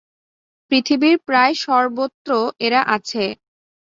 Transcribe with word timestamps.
পৃথিবীর 0.71 1.15
প্রায় 1.27 1.53
সর্বত্র 1.63 2.29
এরা 2.59 2.81
আছে। 2.95 3.23